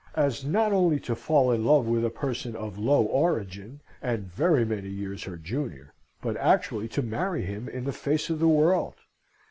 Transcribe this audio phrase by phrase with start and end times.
[0.15, 4.65] as not only to fall in love with a person of low origin, and very
[4.65, 5.93] many years her junior,
[6.23, 8.95] but actually to marry him in the face of the world?